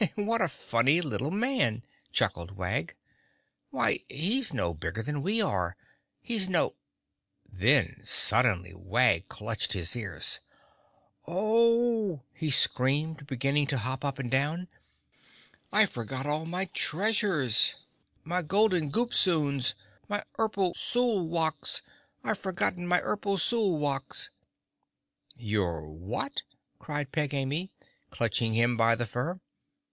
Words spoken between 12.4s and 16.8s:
screamed, beginning to hop up and down, "I forgot all my